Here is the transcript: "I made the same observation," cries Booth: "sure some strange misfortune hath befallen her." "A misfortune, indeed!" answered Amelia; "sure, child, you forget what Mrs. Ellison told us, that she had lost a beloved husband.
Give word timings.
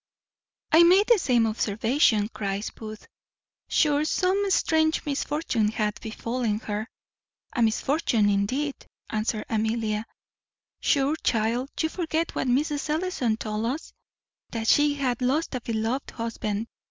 "I 0.71 0.81
made 0.81 1.05
the 1.09 1.19
same 1.19 1.45
observation," 1.45 2.27
cries 2.29 2.71
Booth: 2.71 3.07
"sure 3.69 4.03
some 4.03 4.49
strange 4.49 5.05
misfortune 5.05 5.67
hath 5.67 6.01
befallen 6.01 6.57
her." 6.61 6.89
"A 7.53 7.61
misfortune, 7.61 8.27
indeed!" 8.27 8.73
answered 9.11 9.45
Amelia; 9.47 10.07
"sure, 10.79 11.15
child, 11.17 11.69
you 11.79 11.87
forget 11.89 12.33
what 12.33 12.47
Mrs. 12.47 12.89
Ellison 12.89 13.37
told 13.37 13.67
us, 13.67 13.93
that 14.49 14.67
she 14.67 14.95
had 14.95 15.21
lost 15.21 15.53
a 15.53 15.61
beloved 15.61 16.09
husband. 16.09 16.65